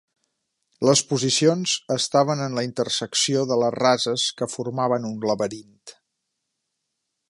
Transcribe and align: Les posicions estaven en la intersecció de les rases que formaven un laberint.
Les 0.87 1.03
posicions 1.11 1.75
estaven 1.97 2.41
en 2.47 2.57
la 2.61 2.65
intersecció 2.69 3.45
de 3.53 3.61
les 3.65 3.77
rases 3.79 4.27
que 4.41 4.51
formaven 4.57 5.09
un 5.15 5.25
laberint. 5.33 5.89